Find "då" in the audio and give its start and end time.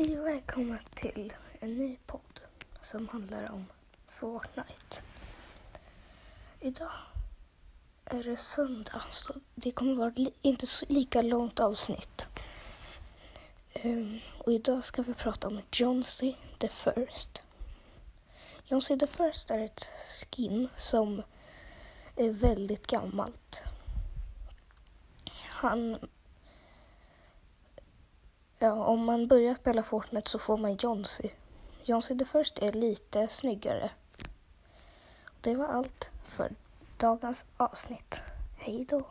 38.88-39.02